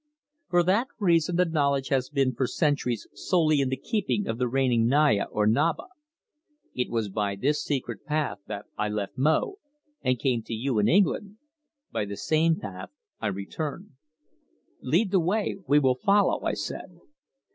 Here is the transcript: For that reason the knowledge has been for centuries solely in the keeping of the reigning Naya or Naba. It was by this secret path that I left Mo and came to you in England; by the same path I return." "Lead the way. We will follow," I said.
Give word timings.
For 0.49 0.63
that 0.63 0.87
reason 0.97 1.35
the 1.35 1.45
knowledge 1.45 1.89
has 1.89 2.09
been 2.09 2.33
for 2.33 2.47
centuries 2.47 3.05
solely 3.13 3.61
in 3.61 3.69
the 3.69 3.77
keeping 3.77 4.25
of 4.25 4.39
the 4.39 4.47
reigning 4.47 4.87
Naya 4.87 5.25
or 5.29 5.45
Naba. 5.45 5.89
It 6.73 6.89
was 6.89 7.07
by 7.07 7.35
this 7.35 7.63
secret 7.63 8.03
path 8.03 8.39
that 8.47 8.65
I 8.79 8.89
left 8.89 9.15
Mo 9.15 9.59
and 10.01 10.17
came 10.17 10.41
to 10.41 10.55
you 10.55 10.79
in 10.79 10.87
England; 10.87 11.37
by 11.91 12.05
the 12.05 12.17
same 12.17 12.55
path 12.59 12.89
I 13.19 13.27
return." 13.27 13.91
"Lead 14.81 15.11
the 15.11 15.19
way. 15.19 15.57
We 15.67 15.77
will 15.77 15.99
follow," 16.03 16.41
I 16.43 16.53
said. 16.55 16.99